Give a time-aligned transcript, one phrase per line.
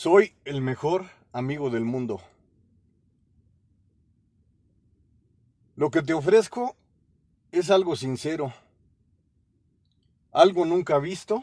[0.00, 2.20] Soy el mejor amigo del mundo.
[5.74, 6.76] Lo que te ofrezco
[7.50, 8.54] es algo sincero,
[10.30, 11.42] algo nunca visto,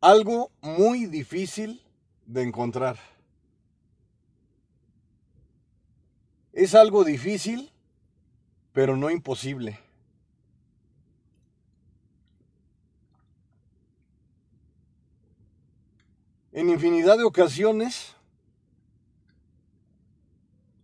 [0.00, 1.82] algo muy difícil
[2.24, 3.00] de encontrar.
[6.52, 7.72] Es algo difícil,
[8.72, 9.83] pero no imposible.
[16.54, 18.14] En infinidad de ocasiones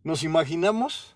[0.02, 1.15] nos imaginamos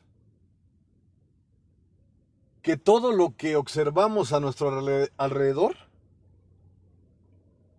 [2.63, 4.69] que todo lo que observamos a nuestro
[5.17, 5.75] alrededor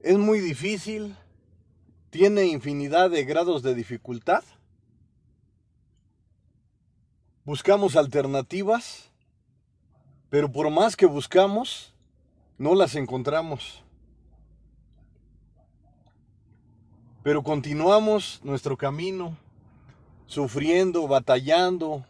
[0.02, 1.16] es muy difícil,
[2.10, 4.44] tiene infinidad de grados de dificultad.
[7.46, 9.12] Buscamos alternativas,
[10.30, 11.94] pero por más que buscamos,
[12.58, 13.85] no las encontramos.
[17.26, 19.36] Pero continuamos nuestro camino,
[20.28, 22.06] sufriendo, batallando,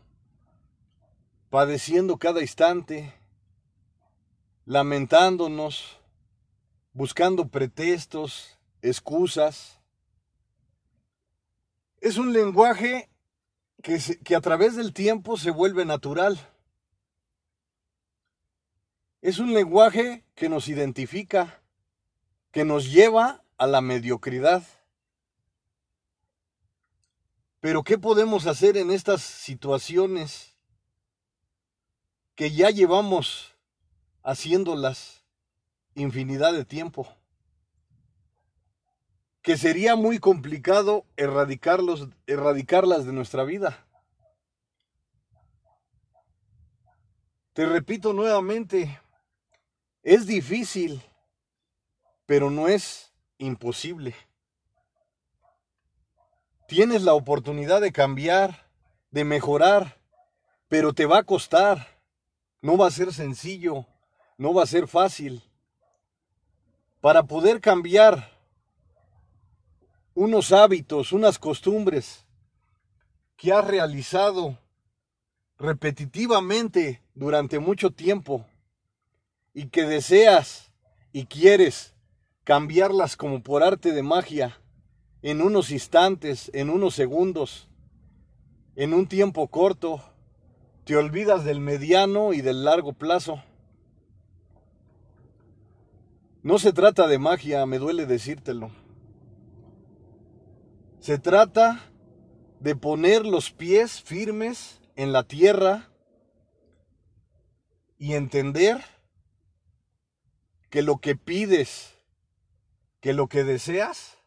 [1.49, 3.13] padeciendo cada instante,
[4.65, 6.01] lamentándonos,
[6.91, 9.79] buscando pretextos, excusas.
[12.01, 13.07] Es un lenguaje
[13.81, 16.37] que, que, a través del tiempo se vuelve natural.
[19.21, 21.61] Es un lenguaje que nos identifica,
[22.51, 24.61] que nos lleva a la mediocridad.
[27.65, 30.55] Pero ¿qué podemos hacer en estas situaciones
[32.35, 33.55] que ya llevamos
[34.21, 35.25] haciéndolas
[35.95, 37.07] infinidad de tiempo?
[39.41, 43.83] Que sería muy complicado erradicarlos, erradicarlas de nuestra vida.
[47.53, 49.01] Te repito nuevamente,
[50.03, 51.01] es difícil,
[52.27, 54.13] pero no es imposible.
[56.67, 58.65] Tienes la oportunidad de cambiar,
[59.11, 60.01] de mejorar,
[60.67, 61.87] pero te va a costar.
[62.61, 63.85] No va a ser sencillo,
[64.37, 65.43] no va a ser fácil.
[67.01, 68.31] Para poder cambiar
[70.15, 72.25] unos hábitos, unas costumbres
[73.37, 74.57] que has realizado
[75.59, 78.45] repetitivamente durante mucho tiempo
[79.53, 80.71] y que deseas
[81.13, 81.93] y quieres
[82.43, 84.59] cambiarlas como por arte de magia,
[85.25, 87.67] en unos instantes, en unos segundos,
[88.75, 90.03] en un tiempo corto,
[90.83, 93.43] te olvidas del mediano y del largo plazo.
[96.43, 98.69] No se trata de magia, me duele decírtelo.
[100.99, 101.81] Se trata
[102.59, 105.89] de poner los pies firmes en la tierra
[107.97, 108.79] y entender
[110.69, 111.95] que lo que pides,
[112.99, 114.19] que lo que deseas,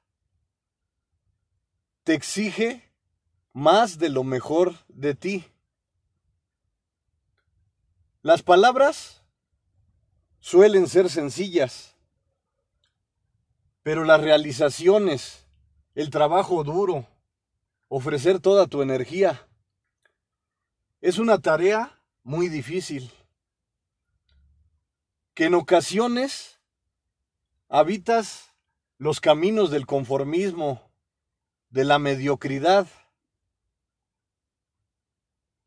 [2.08, 2.90] te exige
[3.52, 5.44] más de lo mejor de ti.
[8.22, 9.22] Las palabras
[10.40, 11.96] suelen ser sencillas,
[13.82, 15.46] pero las realizaciones,
[15.94, 17.06] el trabajo duro,
[17.88, 19.46] ofrecer toda tu energía,
[21.02, 23.12] es una tarea muy difícil,
[25.34, 26.58] que en ocasiones
[27.68, 28.54] habitas
[28.96, 30.87] los caminos del conformismo,
[31.70, 32.86] de la mediocridad,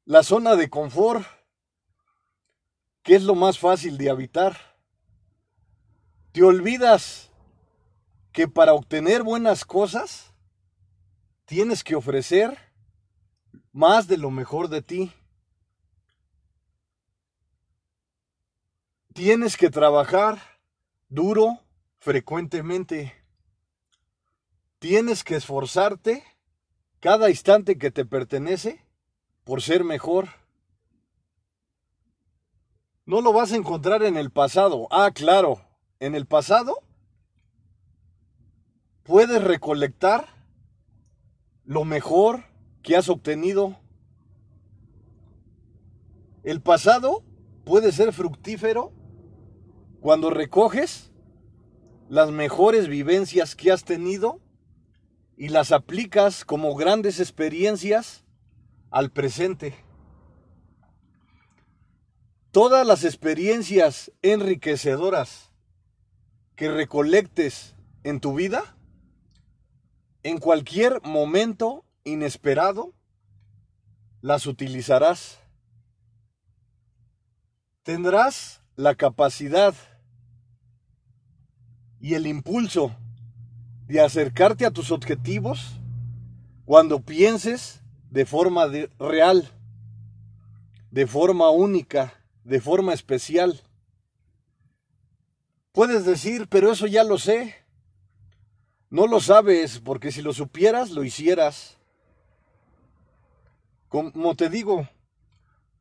[0.05, 1.25] la zona de confort,
[3.03, 4.57] que es lo más fácil de habitar.
[6.31, 7.31] Te olvidas
[8.31, 10.33] que para obtener buenas cosas
[11.45, 12.57] tienes que ofrecer
[13.71, 15.13] más de lo mejor de ti.
[19.13, 20.41] Tienes que trabajar
[21.09, 21.59] duro
[21.99, 23.20] frecuentemente.
[24.81, 26.23] Tienes que esforzarte
[26.99, 28.83] cada instante que te pertenece
[29.43, 30.29] por ser mejor.
[33.05, 34.87] No lo vas a encontrar en el pasado.
[34.89, 35.61] Ah, claro,
[35.99, 36.79] en el pasado
[39.03, 40.29] puedes recolectar
[41.63, 42.45] lo mejor
[42.81, 43.77] que has obtenido.
[46.43, 47.23] El pasado
[47.65, 48.93] puede ser fructífero
[49.99, 51.11] cuando recoges
[52.09, 54.40] las mejores vivencias que has tenido
[55.41, 58.23] y las aplicas como grandes experiencias
[58.91, 59.73] al presente.
[62.51, 65.51] Todas las experiencias enriquecedoras
[66.55, 68.77] que recolectes en tu vida,
[70.21, 72.93] en cualquier momento inesperado,
[74.21, 75.39] las utilizarás.
[77.81, 79.73] Tendrás la capacidad
[81.99, 82.95] y el impulso
[83.91, 85.73] de acercarte a tus objetivos
[86.63, 88.65] cuando pienses de forma
[88.97, 89.51] real,
[90.91, 92.13] de forma única,
[92.45, 93.59] de forma especial.
[95.73, 97.53] Puedes decir, pero eso ya lo sé.
[98.89, 101.77] No lo sabes, porque si lo supieras, lo hicieras.
[103.89, 104.87] Como te digo,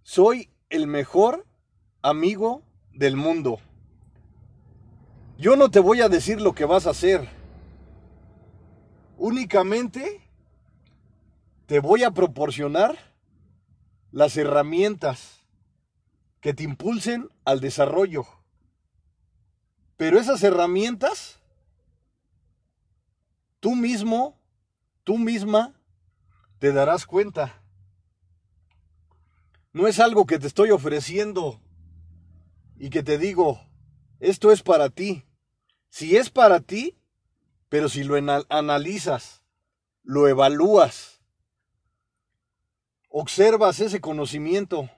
[0.03, 1.47] soy el mejor
[2.03, 2.63] amigo
[2.93, 3.61] del mundo.
[5.39, 7.40] Yo no te voy a decir lo que vas a hacer.
[9.23, 10.23] Únicamente
[11.67, 12.97] te voy a proporcionar
[14.13, 15.45] las herramientas
[16.41, 18.27] que te impulsen al desarrollo.
[19.99, 21.39] Pero esas herramientas
[23.61, 24.41] tú mismo,
[25.05, 25.79] tú misma,
[26.59, 27.63] te darás cuenta.
[29.75, 31.61] No es algo que te estoy ofreciendo
[32.79, 33.61] y que te digo,
[34.19, 35.27] esto es para ti.
[35.91, 37.00] Si es para ti,
[37.71, 38.17] pero si lo
[38.49, 39.43] analizas,
[40.03, 41.21] lo evalúas,
[43.09, 44.91] observas ese conocimiento,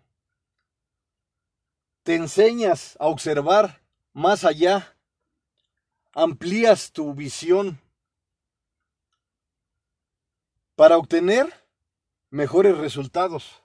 [2.03, 3.83] te enseñas a observar
[4.15, 4.97] más allá,
[6.15, 7.79] amplías tu visión,
[10.75, 11.53] para obtener
[12.31, 13.63] mejores resultados.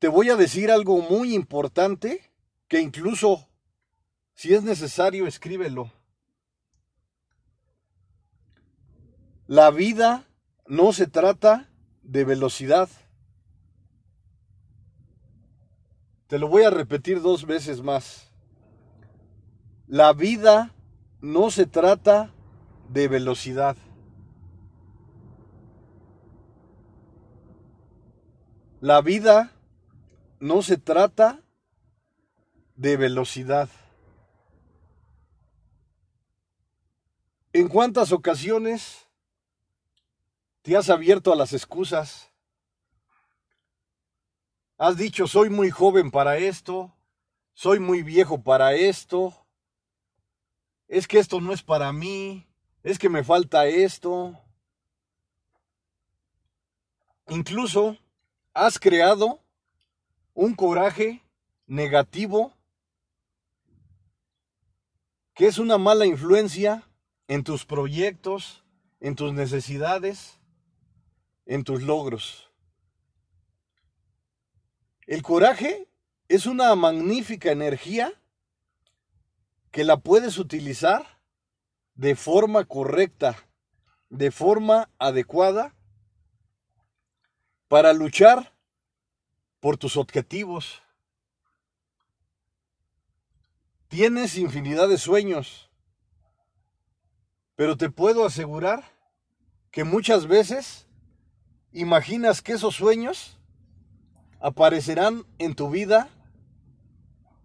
[0.00, 2.32] Te voy a decir algo muy importante
[2.66, 3.48] que incluso
[4.34, 5.90] si es necesario escríbelo.
[9.46, 10.26] La vida
[10.66, 11.70] no se trata
[12.02, 12.88] de velocidad.
[16.26, 18.30] Te lo voy a repetir dos veces más.
[19.86, 20.74] La vida
[21.20, 22.32] no se trata
[22.88, 23.76] de velocidad.
[28.80, 29.52] La vida
[30.40, 31.40] no se trata
[32.76, 33.68] de velocidad.
[37.56, 39.06] ¿En cuántas ocasiones
[40.62, 42.32] te has abierto a las excusas?
[44.76, 46.92] Has dicho, soy muy joven para esto,
[47.52, 49.32] soy muy viejo para esto,
[50.88, 52.44] es que esto no es para mí,
[52.82, 54.36] es que me falta esto.
[57.28, 57.96] Incluso
[58.52, 59.38] has creado
[60.34, 61.22] un coraje
[61.68, 62.52] negativo
[65.34, 66.82] que es una mala influencia
[67.28, 68.64] en tus proyectos,
[69.00, 70.38] en tus necesidades,
[71.46, 72.50] en tus logros.
[75.06, 75.88] El coraje
[76.28, 78.12] es una magnífica energía
[79.70, 81.20] que la puedes utilizar
[81.94, 83.36] de forma correcta,
[84.08, 85.74] de forma adecuada,
[87.68, 88.54] para luchar
[89.60, 90.82] por tus objetivos.
[93.88, 95.70] Tienes infinidad de sueños,
[97.56, 98.84] pero te puedo asegurar
[99.70, 100.86] que muchas veces
[101.72, 103.38] imaginas que esos sueños
[104.40, 106.08] aparecerán en tu vida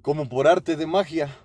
[0.02, 1.36] como por arte de magia.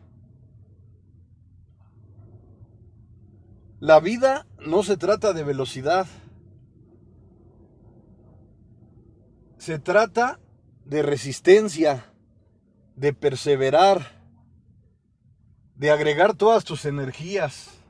[3.80, 6.06] La vida no se trata de velocidad.
[9.58, 10.40] Se trata
[10.84, 12.12] de resistencia,
[12.96, 14.22] de perseverar,
[15.74, 17.83] de agregar todas tus energías,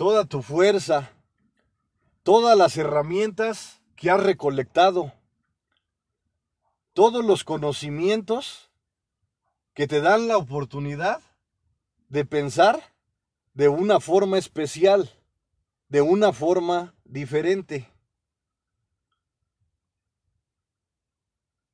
[0.00, 1.12] toda tu fuerza,
[2.22, 5.12] todas las herramientas que has recolectado,
[6.94, 8.70] todos los conocimientos
[9.74, 11.20] que te dan la oportunidad
[12.08, 12.94] de pensar
[13.52, 15.10] de una forma especial,
[15.90, 17.86] de una forma diferente.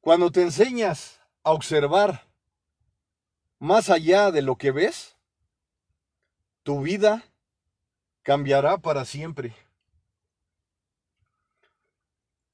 [0.00, 2.26] Cuando te enseñas a observar
[3.60, 5.14] más allá de lo que ves,
[6.64, 7.22] tu vida
[8.26, 9.54] cambiará para siempre.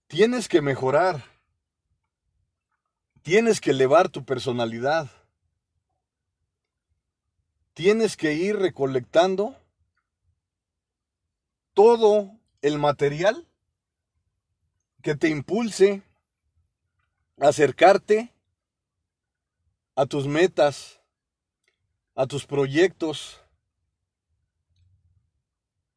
[0.06, 1.24] Tienes que mejorar.
[3.22, 5.10] Tienes que elevar tu personalidad
[7.74, 9.56] tienes que ir recolectando
[11.74, 13.46] todo el material
[15.02, 16.02] que te impulse
[17.40, 18.32] a acercarte
[19.96, 21.00] a tus metas,
[22.14, 23.41] a tus proyectos.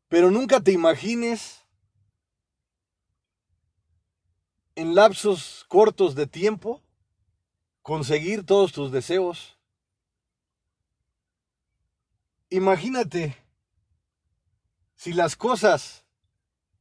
[0.07, 1.61] Pero nunca te imagines
[4.75, 6.81] en lapsos cortos de tiempo
[7.81, 9.57] conseguir todos tus deseos.
[12.49, 13.35] Imagínate
[14.95, 16.05] si las cosas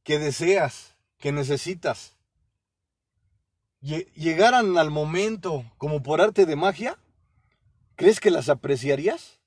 [0.03, 2.15] que deseas, que necesitas,
[3.81, 6.97] llegaran al momento como por arte de magia,
[7.95, 9.39] ¿crees que las apreciarías?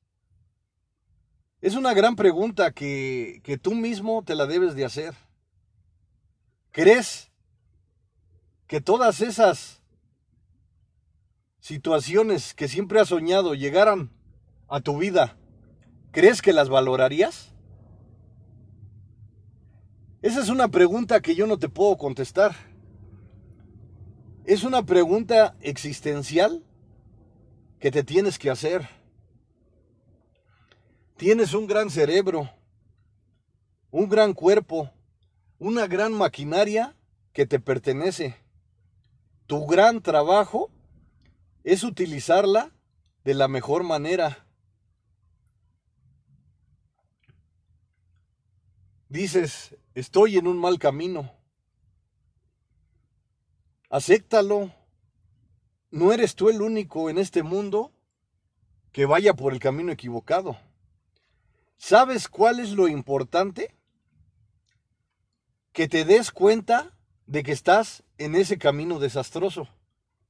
[1.61, 5.15] Es una gran pregunta que, que tú mismo te la debes de hacer.
[6.71, 7.31] ¿Crees
[8.67, 9.83] que todas esas
[11.59, 14.11] situaciones que siempre has soñado llegaran
[14.69, 15.37] a tu vida,
[16.13, 17.53] ¿crees que las valorarías?
[20.23, 22.55] Esa es una pregunta que yo no te puedo contestar.
[24.45, 26.65] Es una pregunta existencial
[27.79, 28.98] que te tienes que hacer.
[31.19, 32.49] Tienes un gran cerebro,
[33.91, 34.89] un gran cuerpo,
[35.59, 36.95] una gran maquinaria
[37.33, 38.37] que te pertenece.
[39.49, 40.71] Tu gran trabajo
[41.65, 42.71] es utilizarla
[43.25, 44.47] de la mejor manera.
[49.09, 51.33] Dices, estoy en un mal camino.
[53.91, 54.73] Acéptalo.
[55.91, 57.91] No eres tú el único en este mundo
[58.93, 60.57] que vaya por el camino equivocado.
[61.79, 63.73] ¿Sabes cuál es lo importante?
[65.73, 66.93] Que te des cuenta
[67.27, 69.69] de que estás en ese camino desastroso.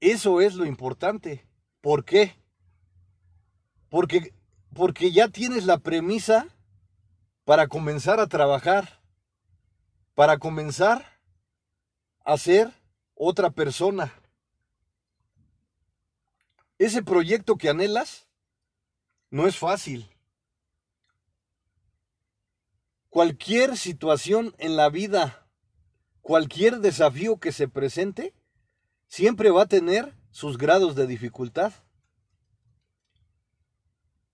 [0.00, 1.46] Eso es lo importante.
[1.80, 2.36] ¿Por qué?
[3.88, 4.34] Porque,
[4.74, 6.46] porque ya tienes la premisa
[7.44, 9.00] para comenzar a trabajar,
[10.14, 11.18] para comenzar
[12.24, 12.70] a ser
[13.14, 14.12] otra persona.
[16.78, 18.28] Ese proyecto que anhelas
[19.30, 20.06] no es fácil.
[23.08, 25.48] Cualquier situación en la vida
[26.28, 28.34] cualquier desafío que se presente
[29.06, 31.72] siempre va a tener sus grados de dificultad.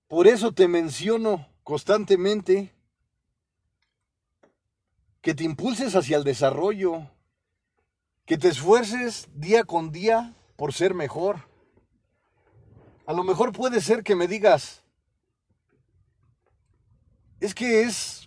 [0.09, 2.75] Por eso te menciono constantemente
[5.21, 7.09] que te impulses hacia el desarrollo,
[8.27, 11.49] que te esfuerces día con día por ser mejor.
[13.07, 14.83] A lo mejor puede ser que me digas,
[17.39, 18.24] es que es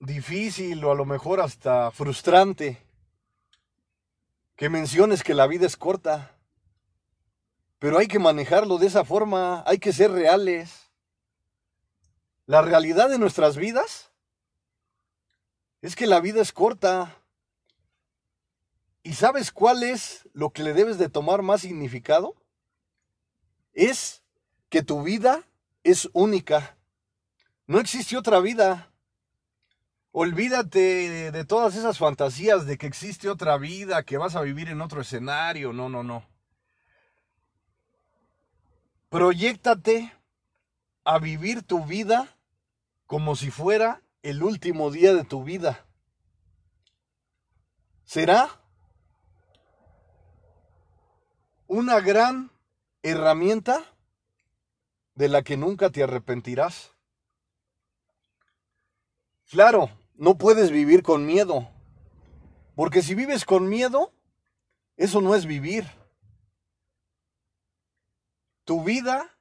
[0.00, 2.82] difícil o a lo mejor hasta frustrante
[4.56, 6.34] que menciones que la vida es corta.
[7.78, 10.90] Pero hay que manejarlo de esa forma, hay que ser reales.
[12.46, 14.10] La realidad de nuestras vidas
[15.80, 17.16] es que la vida es corta.
[19.04, 22.34] ¿Y sabes cuál es lo que le debes de tomar más significado?
[23.72, 24.22] Es
[24.70, 25.44] que tu vida
[25.84, 26.76] es única.
[27.66, 28.87] No existe otra vida.
[30.20, 34.80] Olvídate de todas esas fantasías de que existe otra vida, que vas a vivir en
[34.80, 35.72] otro escenario.
[35.72, 36.26] No, no, no.
[39.10, 40.12] Proyéctate
[41.04, 42.36] a vivir tu vida
[43.06, 45.86] como si fuera el último día de tu vida.
[48.02, 48.60] Será
[51.68, 52.50] una gran
[53.04, 53.84] herramienta
[55.14, 56.90] de la que nunca te arrepentirás.
[59.48, 61.70] Claro, no puedes vivir con miedo.
[62.74, 64.12] Porque si vives con miedo,
[64.96, 65.86] eso no es vivir.
[68.64, 69.38] Tu vida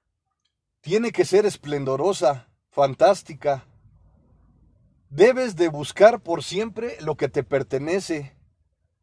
[0.82, 3.66] tiene que ser esplendorosa, fantástica.
[5.10, 8.36] Debes de buscar por siempre lo que te pertenece,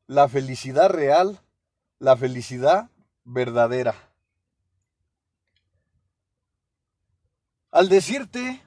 [0.07, 1.41] la felicidad real,
[1.99, 2.91] la felicidad
[3.25, 3.95] verdadera.
[7.71, 8.63] Al decirte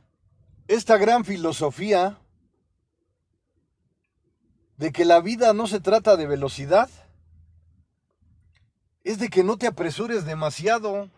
[0.67, 2.19] esta gran filosofía,
[4.77, 6.89] de que la vida no se trata de velocidad,
[9.03, 11.09] es de que no te apresures demasiado,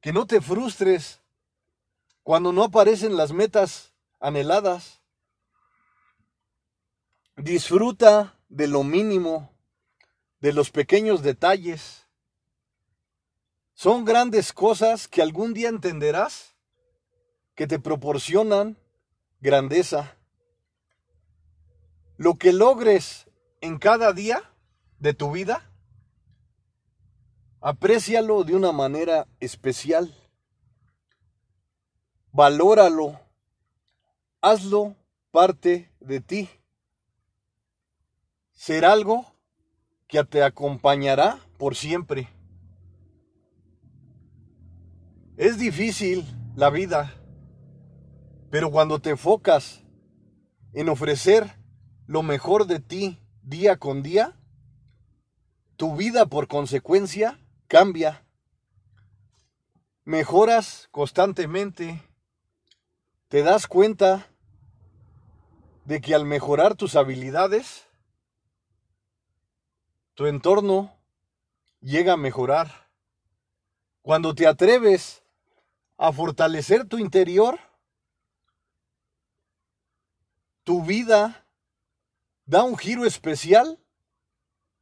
[0.00, 1.20] que no te frustres
[2.22, 5.00] cuando no aparecen las metas anheladas.
[7.36, 9.50] Disfruta de lo mínimo,
[10.40, 12.06] de los pequeños detalles.
[13.74, 16.54] Son grandes cosas que algún día entenderás
[17.54, 18.76] que te proporcionan
[19.40, 20.19] grandeza.
[22.20, 23.30] Lo que logres
[23.62, 24.42] en cada día
[24.98, 25.72] de tu vida,
[27.62, 30.14] aprécialo de una manera especial.
[32.30, 33.18] Valóralo.
[34.42, 34.96] Hazlo
[35.30, 36.50] parte de ti.
[38.52, 39.24] Será algo
[40.06, 42.28] que te acompañará por siempre.
[45.38, 47.14] Es difícil la vida,
[48.50, 49.82] pero cuando te enfocas
[50.74, 51.59] en ofrecer
[52.10, 54.36] lo mejor de ti día con día,
[55.76, 57.38] tu vida por consecuencia
[57.68, 58.26] cambia.
[60.04, 62.02] Mejoras constantemente.
[63.28, 64.26] Te das cuenta
[65.84, 67.86] de que al mejorar tus habilidades,
[70.14, 70.92] tu entorno
[71.80, 72.88] llega a mejorar.
[74.02, 75.22] Cuando te atreves
[75.96, 77.60] a fortalecer tu interior,
[80.64, 81.46] tu vida
[82.50, 83.78] da un giro especial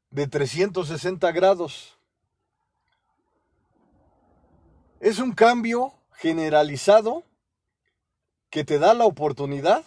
[0.09, 1.99] de 360 grados.
[5.01, 7.25] Es un cambio generalizado
[8.49, 9.85] que te da la oportunidad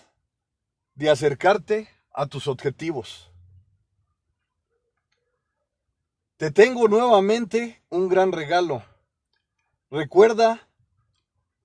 [0.94, 3.32] de acercarte a tus objetivos.
[6.38, 8.84] Te tengo nuevamente un gran regalo.
[9.90, 10.70] Recuerda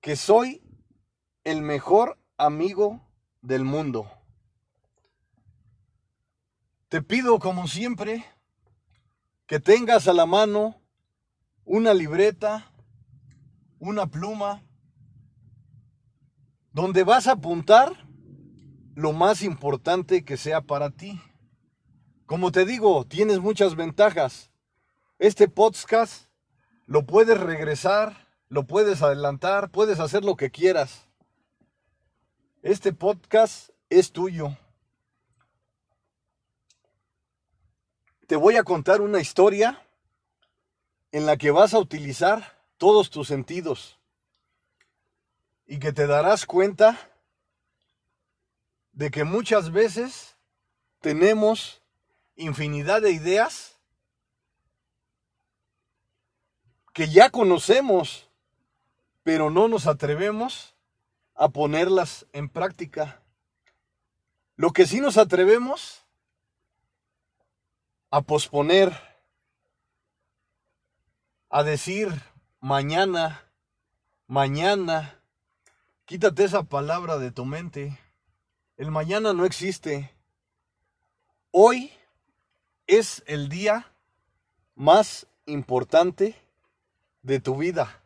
[0.01, 0.63] que soy
[1.43, 3.07] el mejor amigo
[3.43, 4.16] del mundo.
[6.89, 8.23] Te pido como siempre
[9.45, 10.81] que tengas a la mano
[11.65, 12.71] una libreta,
[13.77, 14.63] una pluma,
[16.71, 17.91] donde vas a apuntar
[18.95, 21.19] lo más importante que sea para ti.
[22.25, 24.49] Como te digo, tienes muchas ventajas.
[25.19, 26.29] Este podcast
[26.85, 31.05] lo puedes regresar, lo puedes adelantar, puedes hacer lo que quieras.
[32.61, 34.55] Este podcast es tuyo.
[38.27, 39.81] Te voy a contar una historia
[41.13, 43.97] en la que vas a utilizar todos tus sentidos
[45.65, 46.99] y que te darás cuenta
[48.91, 50.35] de que muchas veces
[50.99, 51.81] tenemos
[52.35, 53.79] infinidad de ideas
[56.93, 58.29] que ya conocemos,
[59.23, 60.75] pero no nos atrevemos
[61.33, 63.21] a ponerlas en práctica.
[64.57, 66.06] Lo que sí nos atrevemos
[68.09, 68.93] a posponer,
[71.49, 72.09] a decir
[72.59, 73.43] mañana,
[74.27, 75.21] mañana,
[76.05, 77.99] quítate esa palabra de tu mente.
[78.77, 80.11] El mañana no existe.
[81.51, 81.91] Hoy
[82.85, 83.91] es el día
[84.75, 86.35] más importante
[87.23, 88.01] de tu vida.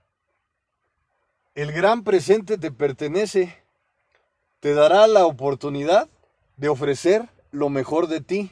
[1.53, 3.61] El gran presente te pertenece,
[4.61, 6.09] te dará la oportunidad
[6.55, 8.51] de ofrecer lo mejor de ti.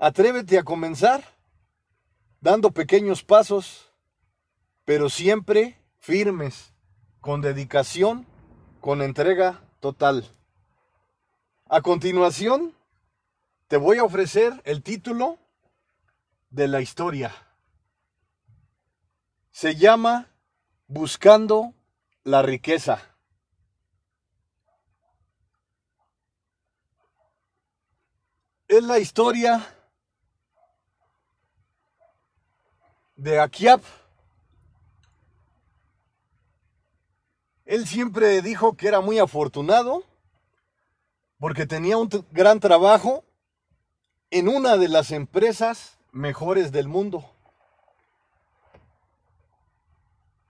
[0.00, 1.22] Atrévete a comenzar
[2.40, 3.92] dando pequeños pasos,
[4.84, 6.72] pero siempre firmes,
[7.20, 8.26] con dedicación,
[8.80, 10.26] con entrega total.
[11.66, 12.74] A continuación,
[13.68, 15.38] te voy a ofrecer el título
[16.48, 17.32] de la historia
[19.60, 20.30] se llama
[20.86, 21.74] Buscando
[22.24, 23.02] la riqueza.
[28.68, 29.79] Es la historia
[33.20, 33.82] de Akiab.
[37.66, 40.04] Él siempre dijo que era muy afortunado
[41.38, 43.22] porque tenía un gran trabajo
[44.30, 47.30] en una de las empresas mejores del mundo.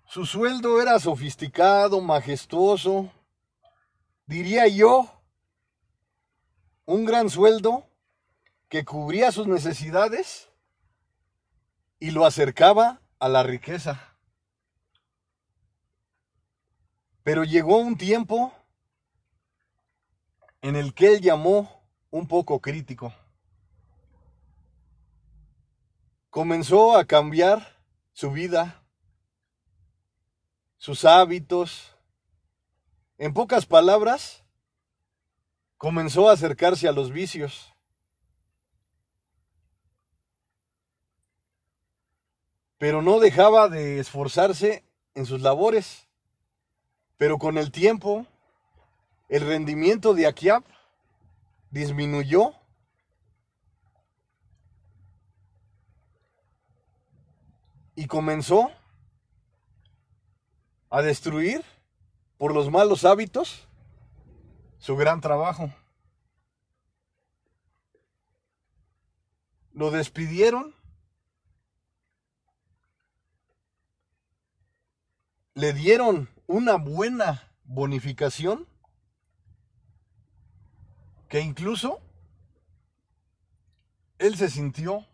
[0.06, 3.10] Su sueldo era sofisticado, majestuoso,
[4.26, 5.10] diría yo,
[6.86, 7.84] un gran sueldo
[8.68, 10.49] que cubría sus necesidades
[12.00, 14.16] y lo acercaba a la riqueza.
[17.22, 18.52] Pero llegó un tiempo
[20.62, 23.14] en el que él llamó un poco crítico.
[26.30, 27.76] Comenzó a cambiar
[28.12, 28.80] su vida
[30.80, 31.94] sus hábitos.
[33.18, 34.42] En pocas palabras,
[35.76, 37.74] comenzó a acercarse a los vicios.
[42.80, 44.82] Pero no dejaba de esforzarse
[45.14, 46.08] en sus labores.
[47.18, 48.26] Pero con el tiempo,
[49.28, 50.64] el rendimiento de Akiab
[51.70, 52.54] disminuyó
[57.96, 58.70] y comenzó
[60.88, 61.62] a destruir
[62.38, 63.68] por los malos hábitos
[64.78, 65.70] su gran trabajo.
[69.74, 70.79] Lo despidieron.
[75.60, 78.66] Le dieron una buena bonificación
[81.28, 82.00] que incluso
[84.16, 85.06] él se sintió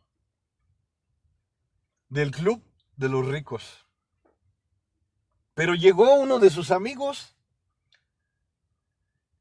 [2.11, 2.63] del club
[2.95, 3.89] de los ricos.
[5.55, 7.35] Pero llegó uno de sus amigos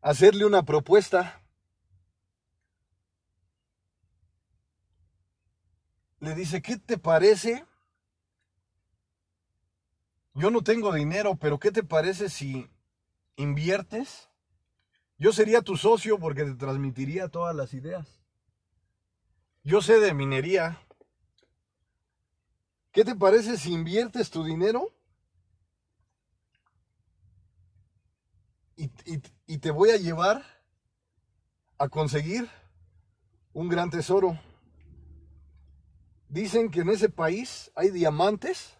[0.01, 1.39] a hacerle una propuesta.
[6.19, 7.63] Le dice, ¿qué te parece?
[10.35, 12.69] Yo no tengo dinero, pero ¿qué te parece si
[13.35, 14.29] inviertes?
[15.17, 18.21] Yo sería tu socio porque te transmitiría todas las ideas.
[19.63, 20.79] Yo sé de minería.
[22.91, 24.93] ¿Qué te parece si inviertes tu dinero
[28.77, 28.91] y,
[29.47, 30.43] y te voy a llevar
[31.77, 32.49] a conseguir
[33.53, 34.39] un gran tesoro.
[36.27, 38.73] Dicen que en ese país hay diamantes.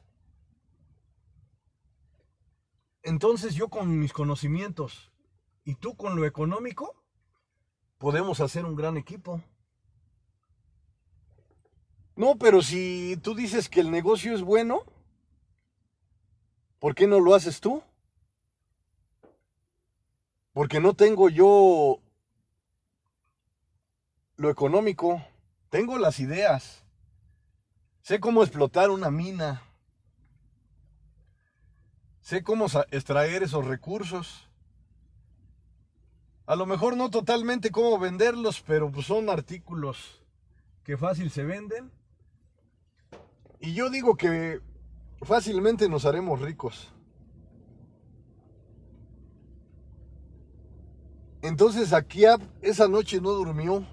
[3.05, 5.11] Entonces yo con mis conocimientos
[5.63, 7.03] y tú con lo económico,
[7.99, 9.43] podemos hacer un gran equipo.
[12.15, 14.81] No, pero si tú dices que el negocio es bueno,
[16.79, 17.83] ¿por qué no lo haces tú?
[20.51, 21.99] Porque no tengo yo
[24.35, 25.23] lo económico,
[25.69, 26.83] tengo las ideas,
[28.01, 29.61] sé cómo explotar una mina,
[32.25, 34.49] sé cómo extraer esos recursos.
[36.47, 40.23] A lo mejor no totalmente cómo venderlos, pero pues son artículos
[40.83, 41.91] que fácil se venden.
[43.59, 44.59] Y yo digo que
[45.21, 46.91] fácilmente nos haremos ricos.
[51.43, 52.23] Entonces aquí
[52.63, 53.85] esa noche no durmió.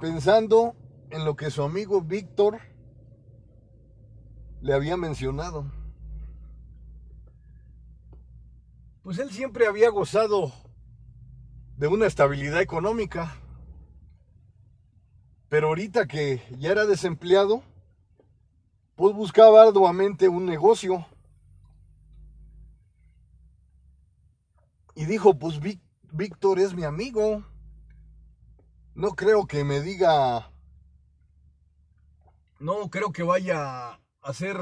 [0.00, 0.74] Pensando
[1.10, 2.60] en lo que su amigo Víctor
[4.60, 5.70] le había mencionado.
[9.02, 10.52] Pues él siempre había gozado
[11.76, 13.36] de una estabilidad económica.
[15.48, 17.62] Pero ahorita que ya era desempleado,
[18.96, 21.06] pues buscaba arduamente un negocio.
[24.94, 25.60] Y dijo, pues
[26.10, 27.44] Víctor es mi amigo.
[28.94, 30.50] No creo que me diga...
[32.58, 34.58] No creo que vaya hacer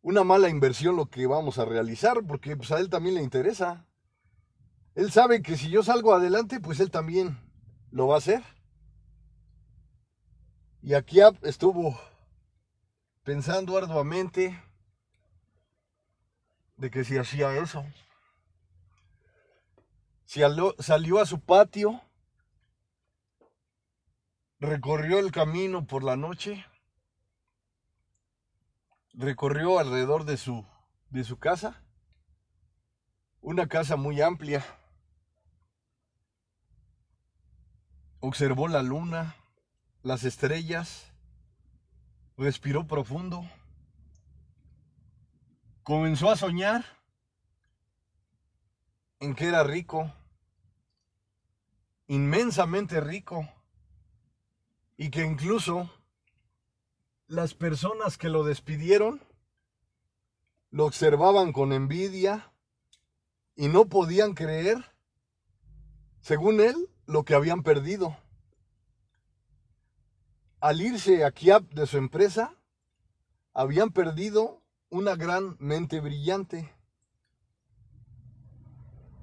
[0.00, 3.86] una mala inversión lo que vamos a realizar, porque pues, a él también le interesa.
[4.96, 7.38] Él sabe que si yo salgo adelante, pues él también
[7.92, 8.42] lo va a hacer.
[10.82, 11.98] Y aquí estuvo
[13.22, 14.60] pensando arduamente
[16.76, 17.86] de que si hacía eso.
[20.24, 20.40] Si
[20.80, 22.00] salió a su patio,
[24.58, 26.66] recorrió el camino por la noche
[29.14, 30.64] recorrió alrededor de su,
[31.10, 31.82] de su casa,
[33.40, 34.64] una casa muy amplia.
[38.20, 39.36] Observó la luna,
[40.02, 41.12] las estrellas,
[42.36, 43.44] respiró profundo,
[45.82, 46.84] comenzó a soñar
[49.18, 50.12] en que era rico,
[52.06, 53.48] inmensamente rico,
[54.96, 55.90] y que incluso
[57.32, 59.22] las personas que lo despidieron
[60.70, 62.52] lo observaban con envidia
[63.56, 64.76] y no podían creer,
[66.20, 68.18] según él, lo que habían perdido.
[70.60, 72.54] Al irse a Kiap de su empresa,
[73.54, 76.70] habían perdido una gran mente brillante.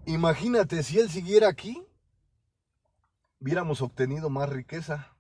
[0.08, 1.86] Imagínate si él siguiera aquí,
[3.40, 5.16] hubiéramos obtenido más riqueza.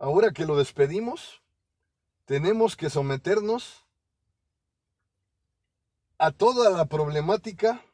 [0.00, 1.42] Ahora que lo despedimos,
[2.24, 3.84] tenemos que someternos
[6.16, 7.84] a toda la problemática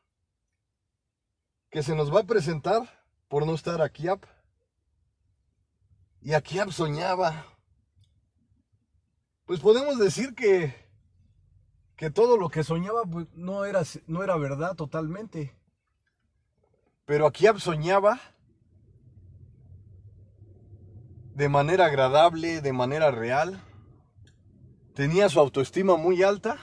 [1.69, 4.07] que se nos va a presentar por no estar aquí.
[6.23, 7.45] Y aquí soñaba.
[9.45, 10.77] Pues podemos decir que,
[11.97, 15.57] que todo lo que soñaba pues, no, era, no era verdad totalmente.
[17.05, 18.21] Pero aquí soñaba
[21.37, 23.63] de manera agradable, de manera real.
[24.95, 26.57] Tenía su autoestima muy alta.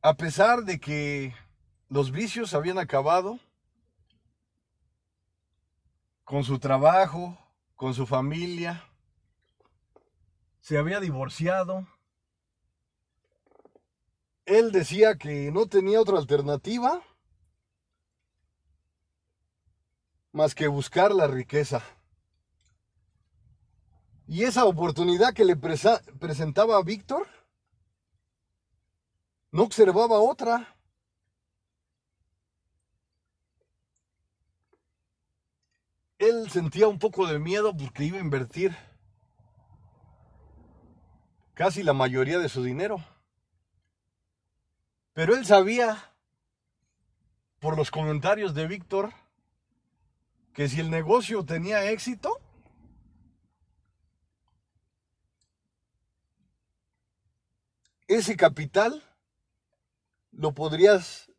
[0.00, 1.34] A pesar de que
[1.88, 3.40] los vicios habían acabado
[6.22, 7.36] con su trabajo,
[7.74, 8.84] con su familia,
[10.60, 11.88] se había divorciado.
[14.46, 17.02] Él decía que no tenía otra alternativa
[20.32, 21.82] más que buscar la riqueza.
[24.26, 27.26] Y esa oportunidad que le presentaba a Víctor,
[29.50, 30.76] no observaba otra.
[36.18, 38.76] Él sentía un poco de miedo porque iba a invertir
[41.54, 43.04] casi la mayoría de su dinero.
[45.12, 46.14] Pero él sabía,
[47.58, 49.12] por los comentarios de Víctor,
[50.60, 52.38] que si el negocio tenía éxito,
[58.06, 59.02] ese capital
[60.32, 61.32] lo podrías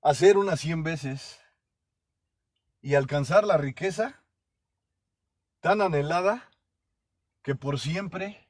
[0.00, 1.38] hacer unas 100 veces
[2.80, 4.22] y alcanzar la riqueza
[5.60, 6.48] tan anhelada
[7.42, 8.48] que por siempre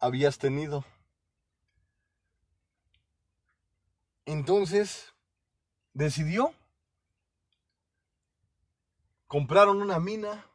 [0.00, 0.84] habías tenido.
[4.24, 5.14] Entonces,
[5.92, 6.52] decidió.
[9.34, 10.46] Compraron una mina.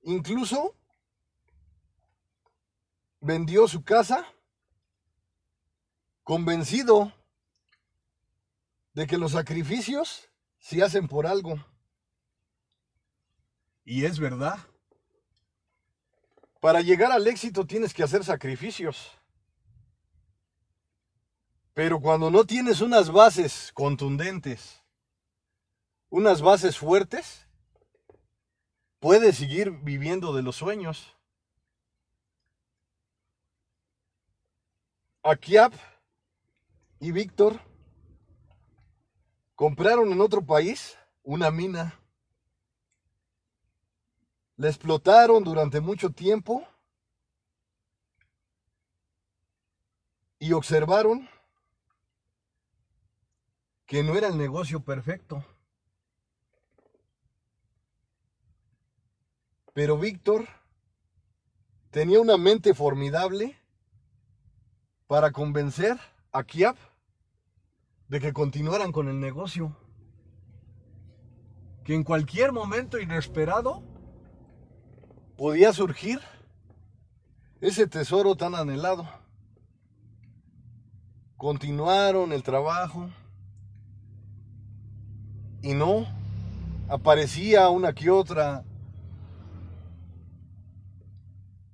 [0.00, 0.74] Incluso
[3.20, 4.26] vendió su casa
[6.22, 7.12] convencido
[8.94, 10.26] de que los sacrificios
[10.58, 11.62] se hacen por algo.
[13.84, 14.58] Y es verdad.
[16.62, 19.12] Para llegar al éxito tienes que hacer sacrificios.
[21.74, 24.82] Pero cuando no tienes unas bases contundentes,
[26.08, 27.46] unas bases fuertes,
[29.00, 31.16] puedes seguir viviendo de los sueños.
[35.22, 35.72] Akiab
[37.00, 37.60] y Víctor
[39.56, 41.98] compraron en otro país una mina.
[44.56, 46.66] La explotaron durante mucho tiempo
[50.38, 51.28] y observaron
[53.86, 55.44] que no era el negocio perfecto.
[59.76, 60.48] Pero Víctor
[61.90, 63.58] tenía una mente formidable
[65.06, 65.98] para convencer
[66.32, 66.78] a Kiap
[68.08, 69.76] de que continuaran con el negocio.
[71.84, 73.82] Que en cualquier momento inesperado
[75.36, 76.20] podía surgir
[77.60, 79.06] ese tesoro tan anhelado.
[81.36, 83.10] Continuaron el trabajo
[85.60, 86.06] y no
[86.88, 88.64] aparecía una que otra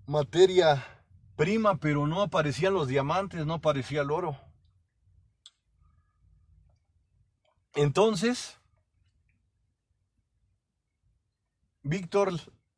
[0.06, 0.84] materia
[1.36, 4.38] prima, pero no aparecían los diamantes, no aparecía el oro.
[7.74, 8.58] Entonces,
[11.82, 12.32] Víctor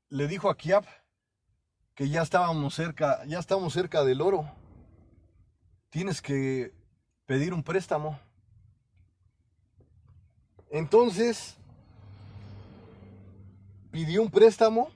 [0.08, 0.86] le dijo a Kiap
[1.94, 4.50] que ya estábamos cerca, ya estamos cerca del oro.
[5.90, 6.74] Tienes que
[7.26, 8.18] pedir un préstamo.
[10.70, 11.56] Entonces,
[13.90, 14.90] pidió un préstamo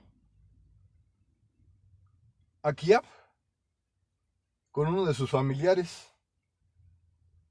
[2.61, 2.73] a
[4.71, 6.07] con uno de sus familiares.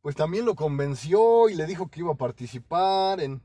[0.00, 3.42] Pues también lo convenció y le dijo que iba a participar en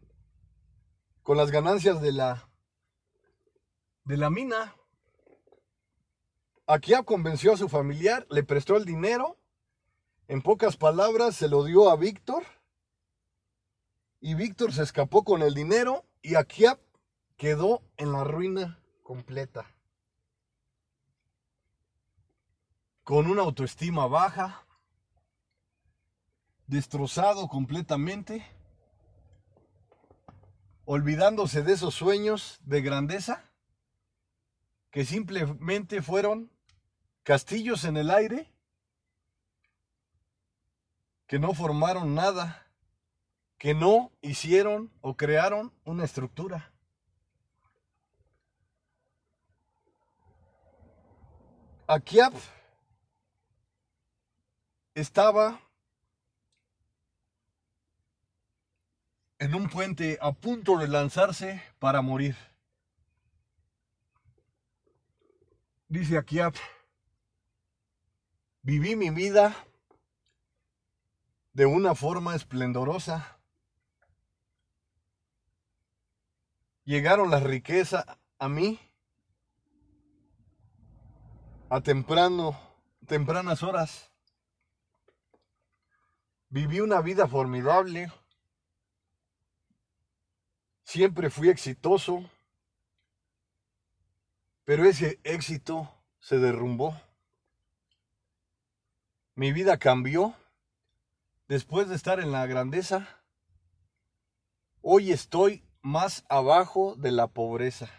[1.23, 2.49] con las ganancias de la
[4.05, 4.75] de la mina.
[6.67, 9.37] Akiab convenció a su familiar, le prestó el dinero,
[10.27, 12.43] en pocas palabras se lo dio a Víctor
[14.21, 16.79] y Víctor se escapó con el dinero y Akiab
[17.35, 19.65] quedó en la ruina completa.
[23.03, 24.65] Con una autoestima baja,
[26.67, 28.45] destrozado completamente,
[30.85, 33.49] olvidándose de esos sueños de grandeza
[34.89, 36.51] que simplemente fueron
[37.23, 38.53] castillos en el aire
[41.27, 42.63] que no formaron nada
[43.57, 46.73] que no hicieron o crearon una estructura.
[51.87, 52.33] Akiab
[54.93, 55.59] estaba
[59.39, 62.35] en un puente a punto de lanzarse para morir.
[65.87, 66.53] Dice Akiab,
[68.61, 69.55] viví mi vida
[71.53, 73.33] de una forma esplendorosa.
[76.85, 78.05] llegaron las riquezas
[78.39, 78.79] a mí
[81.69, 82.59] a temprano,
[83.07, 84.12] tempranas horas.
[86.53, 88.11] Viví una vida formidable.
[90.83, 92.29] Siempre fui exitoso.
[94.63, 96.95] Pero ese éxito se derrumbó.
[99.33, 100.35] Mi vida cambió
[101.47, 103.07] después de estar en la grandeza.
[104.83, 107.89] Hoy estoy más abajo de la pobreza.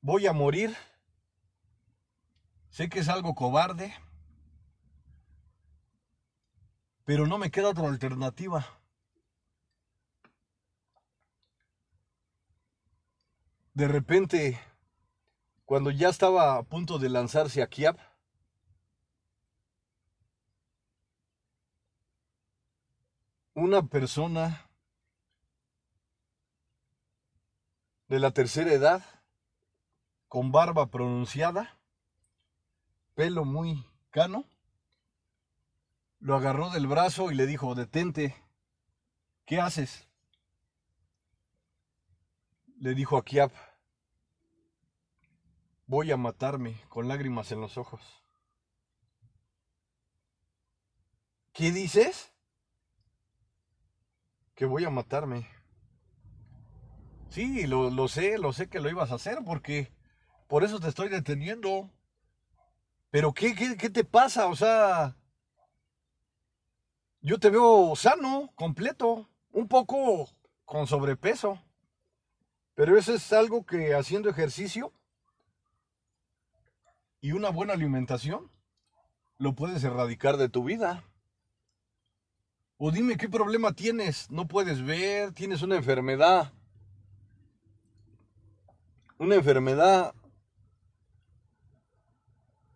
[0.00, 0.76] Voy a morir.
[2.72, 3.94] Sé que es algo cobarde,
[7.04, 8.66] pero no me queda otra alternativa.
[13.74, 14.58] De repente,
[15.66, 17.98] cuando ya estaba a punto de lanzarse a Kiev,
[23.52, 24.66] una persona
[28.08, 29.04] de la tercera edad,
[30.26, 31.81] con barba pronunciada,
[33.14, 34.44] pelo muy cano,
[36.20, 38.36] lo agarró del brazo y le dijo, detente,
[39.44, 40.08] ¿qué haces?
[42.82, 43.52] le dijo a Kiap,
[45.86, 48.02] voy a matarme con lágrimas en los ojos.
[51.52, 52.32] ¿Qué dices?
[54.56, 55.48] Que voy a matarme.
[57.28, 59.94] Sí, lo, lo, sé, lo sé que lo ibas a hacer porque
[60.48, 61.88] por eso te estoy deteniendo.
[63.12, 64.46] Pero ¿qué, qué, te pasa?
[64.46, 65.14] O sea,
[67.20, 70.30] yo te veo sano, completo, un poco
[70.64, 71.62] con sobrepeso.
[72.74, 74.94] Pero eso es algo que haciendo ejercicio
[77.20, 78.50] y una buena alimentación
[79.36, 81.04] lo puedes erradicar de tu vida.
[82.78, 86.50] O dime qué problema tienes, no puedes ver, tienes una enfermedad.
[89.18, 90.14] Una enfermedad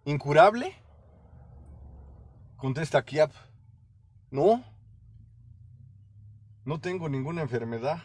[0.07, 0.75] incurable.
[2.57, 3.33] Contesta Kiap.
[4.31, 4.65] No.
[6.65, 8.03] No tengo ninguna enfermedad.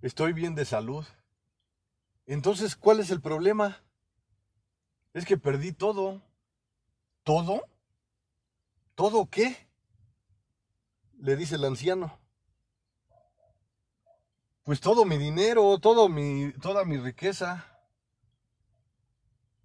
[0.00, 1.04] Estoy bien de salud.
[2.26, 3.82] Entonces, ¿cuál es el problema?
[5.12, 6.22] Es que perdí todo.
[7.24, 7.62] ¿Todo?
[8.94, 9.68] ¿Todo qué?
[11.18, 12.18] Le dice el anciano.
[14.62, 17.77] Pues todo mi dinero, todo mi, toda mi riqueza.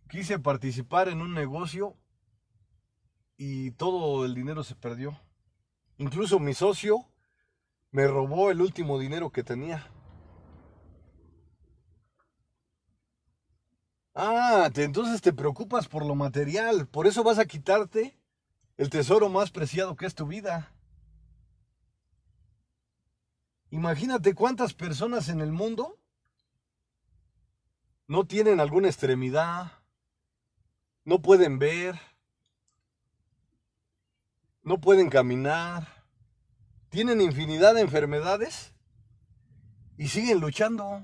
[0.10, 1.98] Quise participar en un negocio
[3.38, 5.20] y todo el dinero se perdió.
[5.98, 7.08] Incluso mi socio
[7.92, 9.88] me robó el último dinero que tenía.
[14.16, 18.16] Ah, entonces te preocupas por lo material, por eso vas a quitarte
[18.78, 20.74] el tesoro más preciado que es tu vida.
[23.72, 26.00] Imagínate cuántas personas en el mundo
[28.08, 29.83] no tienen alguna extremidad,
[31.06, 32.00] no pueden ver,
[34.62, 36.06] no pueden caminar,
[36.90, 38.74] tienen infinidad de enfermedades
[39.98, 41.02] y siguen luchando.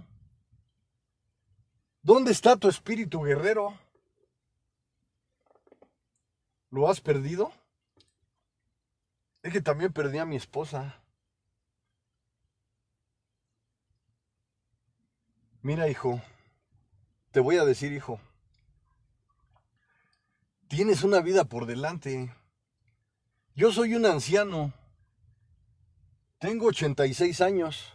[2.01, 3.77] ¿Dónde está tu espíritu guerrero?
[6.69, 7.51] ¿Lo has perdido?
[9.41, 11.01] Es que también perdí a mi esposa.
[15.61, 16.21] Mira, hijo,
[17.31, 18.19] te voy a decir, hijo,
[20.69, 22.33] tienes una vida por delante.
[23.55, 24.71] Yo soy un anciano.
[26.37, 27.93] Tengo 86 años.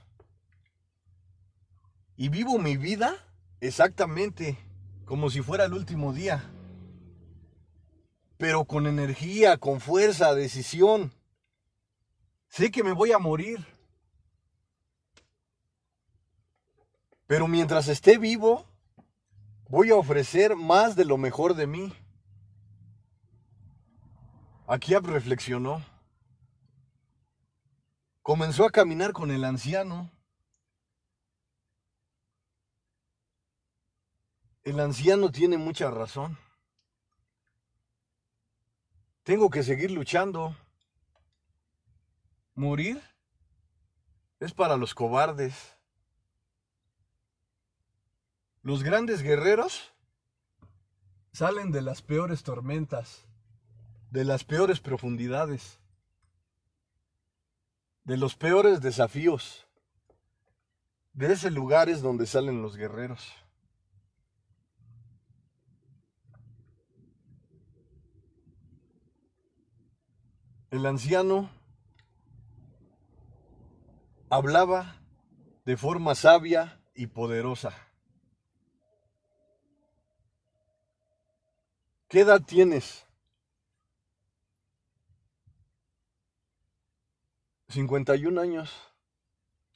[2.17, 3.17] Y vivo mi vida
[3.61, 4.59] exactamente
[5.05, 6.51] como si fuera el último día.
[8.37, 11.13] Pero con energía, con fuerza, decisión.
[12.49, 13.65] Sé que me voy a morir.
[17.27, 18.67] Pero mientras esté vivo,
[19.69, 21.93] voy a ofrecer más de lo mejor de mí.
[24.75, 25.85] Akiab reflexionó.
[28.23, 30.11] Comenzó a caminar con el anciano.
[34.65, 36.37] El anciano tiene mucha razón.
[39.23, 40.57] Tengo que seguir luchando.
[42.57, 43.01] Morir
[44.41, 45.55] es para los cobardes.
[48.63, 49.93] Los grandes guerreros
[51.33, 53.25] salen de las peores tormentas
[54.15, 55.81] de las peores profundidades,
[58.05, 59.67] de los peores desafíos.
[61.15, 63.35] De ese lugar es donde salen los guerreros.
[70.71, 71.51] El anciano
[74.31, 75.03] hablaba
[75.65, 77.73] de forma sabia y poderosa.
[82.07, 83.04] ¿Qué edad tienes?
[87.75, 88.73] 51 años.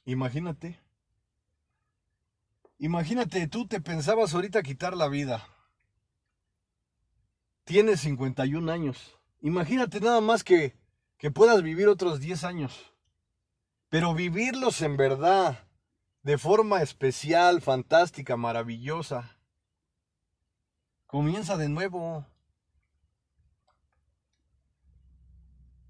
[0.05, 0.79] Imagínate.
[2.77, 5.45] Imagínate, tú te pensabas ahorita quitar la vida.
[7.65, 9.19] Tienes 51 años.
[9.41, 10.75] Imagínate nada más que,
[11.17, 12.93] que puedas vivir otros 10 años.
[13.89, 15.67] Pero vivirlos en verdad,
[16.23, 19.37] de forma especial, fantástica, maravillosa.
[21.05, 22.25] Comienza de nuevo.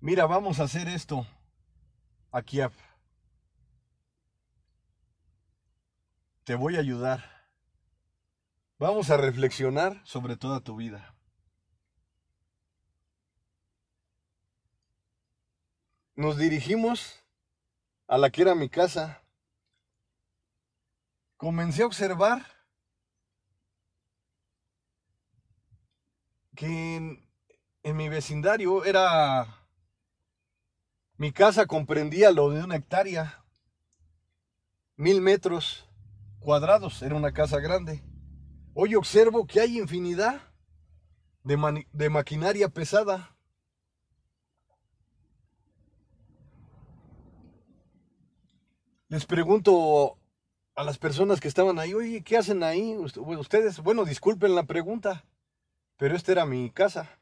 [0.01, 1.27] Mira, vamos a hacer esto
[2.31, 2.71] a.
[6.43, 7.47] Te voy a ayudar.
[8.77, 11.15] Vamos a reflexionar sobre toda tu vida.
[16.15, 17.23] Nos dirigimos
[18.07, 19.23] a la que era mi casa.
[21.37, 22.45] Comencé a observar
[26.55, 26.95] que
[27.83, 29.58] en mi vecindario era
[31.19, 33.43] mi casa comprendía lo de una hectárea.
[34.95, 35.85] mil metros
[36.39, 38.01] cuadrados, era una casa grande.
[38.73, 40.41] Hoy observo que hay infinidad
[41.43, 43.35] de, maquinaria pesada.
[49.09, 50.17] Les pregunto
[50.73, 52.95] a las personas que estaban ahí, oye, ¿qué hacen ahí?
[52.95, 55.25] Ustedes, bueno, disculpen la pregunta,
[55.97, 57.18] pero esta era mi casa.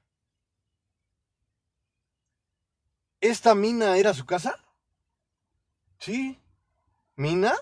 [3.19, 4.63] ¿Esta mina era su casa?
[5.99, 6.39] Sí.
[7.15, 7.53] ¿Mina?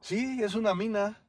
[0.00, 1.24] Sí, es una mina.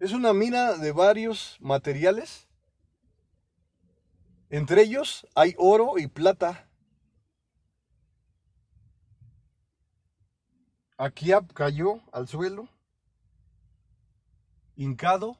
[0.00, 2.48] Es una mina de varios materiales.
[4.48, 6.68] Entre ellos hay oro y plata.
[10.96, 12.68] Aquí cayó al suelo,
[14.76, 15.38] hincado,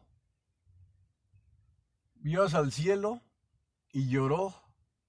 [2.21, 3.21] vio el cielo
[3.93, 4.55] y lloró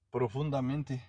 [0.09, 1.05] profundamente.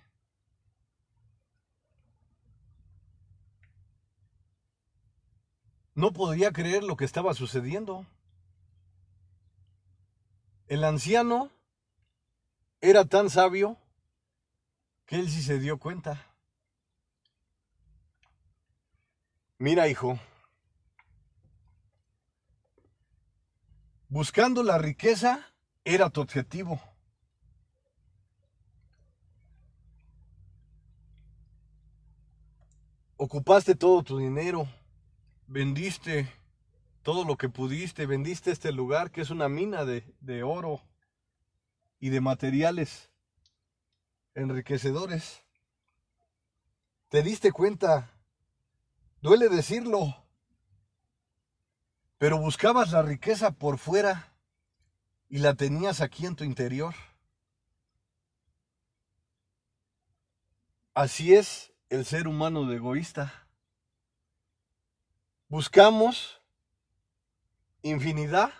[5.95, 8.05] No podía creer lo que estaba sucediendo.
[10.67, 11.51] El anciano
[12.81, 13.77] era tan sabio
[15.05, 16.25] que él sí se dio cuenta.
[19.59, 20.19] Mira, hijo,
[24.09, 25.52] buscando la riqueza
[25.85, 26.81] era tu objetivo.
[33.17, 34.67] Ocupaste todo tu dinero,
[35.47, 36.29] vendiste
[37.03, 40.81] todo lo que pudiste, vendiste este lugar que es una mina de, de oro
[41.99, 43.09] y de materiales
[44.35, 45.43] enriquecedores.
[47.09, 48.09] ¿Te diste cuenta?
[49.21, 50.25] Duele decirlo,
[52.17, 54.32] pero buscabas la riqueza por fuera
[55.33, 56.93] y la tenías aquí en tu interior.
[60.93, 63.47] Así es el ser humano de egoísta.
[65.47, 66.39] Buscamos
[67.81, 68.53] infinidad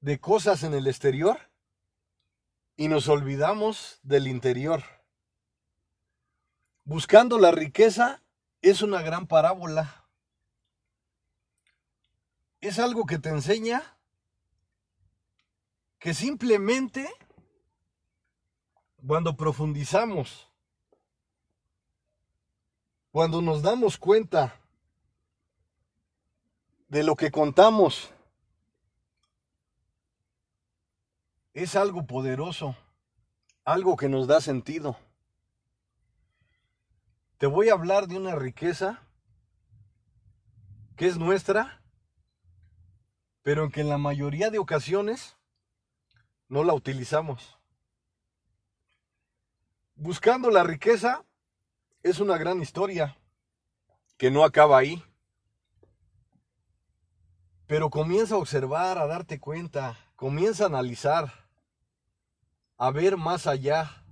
[0.00, 1.50] de cosas en el exterior
[2.76, 4.84] y nos olvidamos del interior.
[6.84, 8.22] Buscando la riqueza
[8.62, 10.06] es una gran parábola.
[12.60, 13.95] Es algo que te enseña
[16.06, 17.12] que simplemente
[19.04, 20.48] cuando profundizamos,
[23.10, 24.54] cuando nos damos cuenta
[26.86, 28.12] de lo que contamos,
[31.54, 32.76] es algo poderoso,
[33.64, 34.96] algo que nos da sentido.
[37.38, 39.02] Te voy a hablar de una riqueza
[40.94, 41.82] que es nuestra,
[43.42, 45.35] pero que en la mayoría de ocasiones
[46.48, 47.58] no la utilizamos.
[49.94, 51.24] Buscando la riqueza
[52.02, 53.16] es una gran historia
[54.16, 55.02] que no acaba ahí.
[57.66, 61.32] Pero comienza a observar, a darte cuenta, comienza a analizar,
[62.78, 64.04] a ver más allá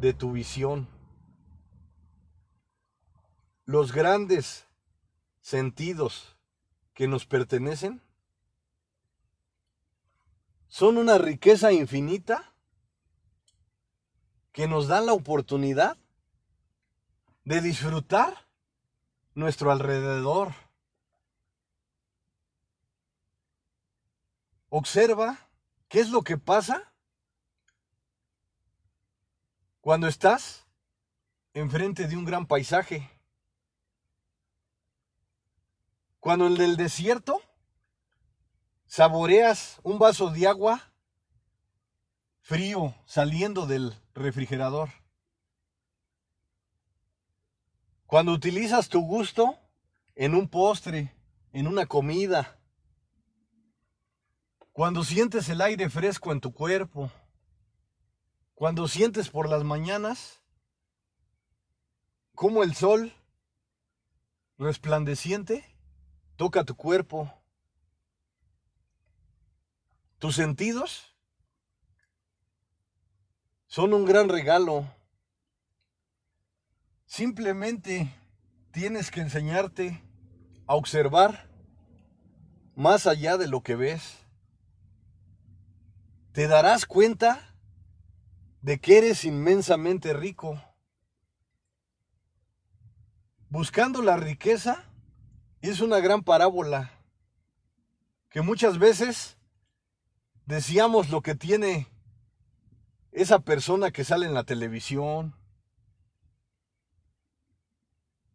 [0.00, 0.88] de tu visión.
[3.64, 4.66] Los grandes
[5.40, 6.36] sentidos
[6.92, 8.02] que nos pertenecen
[10.74, 12.52] son una riqueza infinita
[14.50, 15.96] que nos dan la oportunidad
[17.44, 18.48] de disfrutar
[19.36, 20.52] nuestro alrededor.
[24.68, 25.48] Observa
[25.88, 26.92] qué es lo que pasa
[29.80, 30.66] cuando estás
[31.52, 33.08] enfrente de un gran paisaje.
[36.18, 37.40] Cuando el desierto
[38.94, 40.80] saboreas un vaso de agua
[42.42, 44.88] frío saliendo del refrigerador.
[48.06, 49.58] Cuando utilizas tu gusto
[50.14, 51.12] en un postre,
[51.50, 52.56] en una comida.
[54.70, 57.10] Cuando sientes el aire fresco en tu cuerpo.
[58.54, 60.40] Cuando sientes por las mañanas
[62.36, 63.12] como el sol
[64.56, 65.64] resplandeciente
[66.36, 67.43] toca tu cuerpo.
[70.24, 71.14] Tus sentidos
[73.66, 74.90] son un gran regalo.
[77.04, 78.10] Simplemente
[78.70, 80.02] tienes que enseñarte
[80.66, 81.50] a observar
[82.74, 84.16] más allá de lo que ves.
[86.32, 87.54] Te darás cuenta
[88.62, 90.58] de que eres inmensamente rico.
[93.50, 94.86] Buscando la riqueza
[95.60, 96.92] es una gran parábola
[98.30, 99.36] que muchas veces
[100.46, 101.88] Decíamos lo que tiene
[103.12, 105.34] esa persona que sale en la televisión.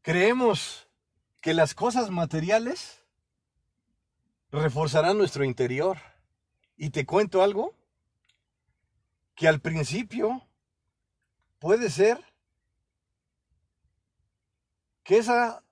[0.01, 0.87] Creemos
[1.41, 3.03] que las cosas materiales
[4.51, 5.97] reforzarán nuestro interior.
[6.75, 7.75] Y te cuento algo,
[9.35, 10.47] que al principio
[11.59, 12.23] puede ser
[15.03, 15.63] que esa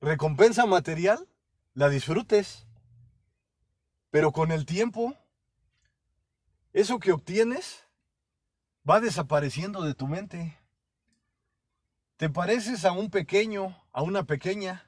[0.00, 1.28] recompensa material
[1.74, 2.66] la disfrutes,
[4.10, 5.16] pero con el tiempo,
[6.72, 7.86] eso que obtienes
[8.88, 10.58] va desapareciendo de tu mente.
[12.16, 14.86] Te pareces a un pequeño, a una pequeña,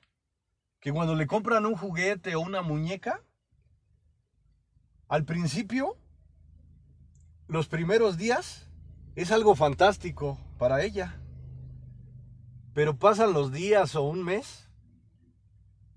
[0.81, 3.23] que cuando le compran un juguete o una muñeca,
[5.09, 5.97] al principio,
[7.47, 8.69] los primeros días,
[9.15, 11.21] es algo fantástico para ella.
[12.75, 14.71] Pero pasan los días o un mes,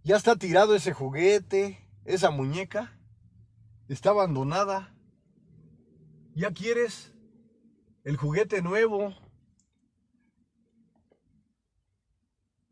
[0.03, 2.97] ya está tirado ese juguete, esa muñeca,
[3.87, 4.94] está abandonada.
[6.35, 7.13] Ya quieres
[8.03, 9.15] el juguete nuevo,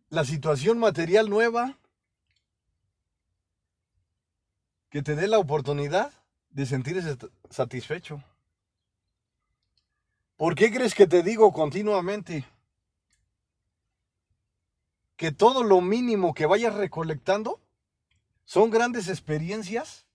[0.09, 1.79] la situación material nueva
[4.89, 6.11] que te dé la oportunidad
[6.49, 7.17] de sentirse
[7.49, 8.21] satisfecho.
[10.35, 12.45] ¿Por qué crees que te digo continuamente
[15.15, 17.61] que todo lo mínimo que vayas recolectando
[18.43, 20.05] son grandes experiencias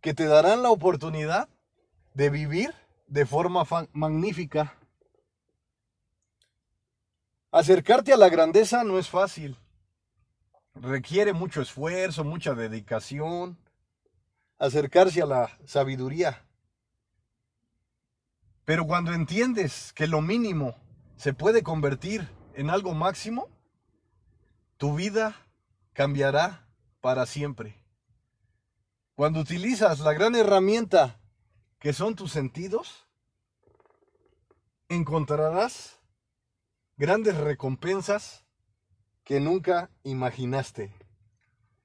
[0.00, 1.48] que te darán la oportunidad
[2.14, 2.74] de vivir
[3.06, 4.76] de forma magnífica?
[7.50, 9.58] Acercarte a la grandeza no es fácil.
[10.74, 13.58] Requiere mucho esfuerzo, mucha dedicación.
[14.58, 16.44] Acercarse a la sabiduría.
[18.64, 20.76] Pero cuando entiendes que lo mínimo
[21.16, 23.48] se puede convertir en algo máximo,
[24.76, 25.36] tu vida
[25.92, 26.66] cambiará
[27.00, 27.76] para siempre.
[29.14, 31.20] Cuando utilizas la gran herramienta
[31.82, 33.08] que son tus sentidos,
[34.88, 35.98] encontrarás
[36.96, 38.44] grandes recompensas
[39.24, 40.94] que nunca imaginaste.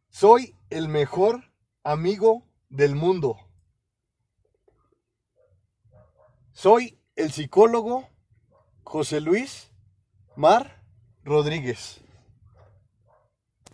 [0.09, 1.51] Soy el mejor
[1.83, 3.39] amigo del mundo.
[6.51, 8.07] Soy el psicólogo
[8.83, 9.71] José Luis
[10.35, 10.83] Mar
[11.23, 12.01] Rodríguez.